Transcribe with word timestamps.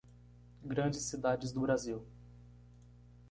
Grandes 0.65 1.03
cidades 1.03 1.51
do 1.53 1.61
Brasil. 1.61 2.03